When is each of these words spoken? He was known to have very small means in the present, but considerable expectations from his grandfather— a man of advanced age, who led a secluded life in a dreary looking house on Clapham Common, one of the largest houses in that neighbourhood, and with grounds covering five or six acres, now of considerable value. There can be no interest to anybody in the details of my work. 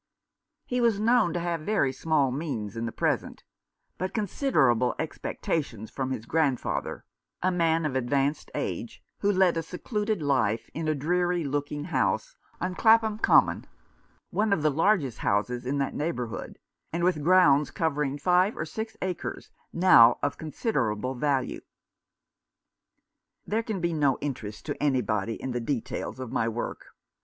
He 0.65 0.81
was 0.81 0.99
known 0.99 1.31
to 1.33 1.39
have 1.39 1.61
very 1.61 1.93
small 1.93 2.31
means 2.31 2.75
in 2.75 2.87
the 2.87 2.91
present, 2.91 3.43
but 3.99 4.15
considerable 4.15 4.95
expectations 4.97 5.91
from 5.91 6.09
his 6.09 6.25
grandfather— 6.25 7.05
a 7.43 7.51
man 7.51 7.85
of 7.85 7.95
advanced 7.95 8.49
age, 8.55 9.03
who 9.19 9.31
led 9.31 9.57
a 9.57 9.61
secluded 9.61 10.19
life 10.19 10.71
in 10.73 10.87
a 10.87 10.95
dreary 10.95 11.43
looking 11.43 11.83
house 11.83 12.35
on 12.59 12.73
Clapham 12.73 13.19
Common, 13.19 13.67
one 14.31 14.51
of 14.51 14.63
the 14.63 14.71
largest 14.71 15.19
houses 15.19 15.67
in 15.67 15.77
that 15.77 15.93
neighbourhood, 15.93 16.57
and 16.91 17.03
with 17.03 17.21
grounds 17.23 17.69
covering 17.69 18.17
five 18.17 18.57
or 18.57 18.65
six 18.65 18.97
acres, 19.03 19.51
now 19.71 20.17
of 20.23 20.35
considerable 20.39 21.13
value. 21.13 21.61
There 23.45 23.61
can 23.61 23.79
be 23.79 23.93
no 23.93 24.17
interest 24.19 24.65
to 24.65 24.81
anybody 24.81 25.35
in 25.35 25.51
the 25.51 25.61
details 25.61 26.19
of 26.19 26.31
my 26.31 26.49
work. 26.49 26.87